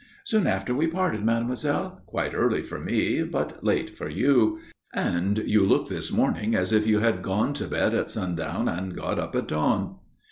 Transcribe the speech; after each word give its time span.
"Soon 0.23 0.47
after 0.47 0.73
we 0.73 0.87
parted, 0.87 1.23
mademoiselle, 1.23 2.01
quite 2.07 2.33
early 2.33 2.63
for 2.63 2.79
me 2.79 3.21
but 3.21 3.63
late 3.63 3.95
for 3.95 4.09
you. 4.09 4.57
And 4.95 5.37
you 5.45 5.63
look 5.63 5.89
this 5.89 6.11
morning 6.11 6.55
as 6.55 6.73
if 6.73 6.87
you 6.87 7.01
had 7.01 7.21
gone 7.21 7.53
to 7.53 7.67
bed 7.67 7.93
at 7.93 8.09
sundown 8.09 8.67
and 8.67 8.95
got 8.95 9.19
up 9.19 9.35
at 9.35 9.47
dawn." 9.47 9.97